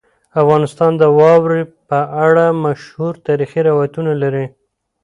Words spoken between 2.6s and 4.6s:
مشهور تاریخی روایتونه لري.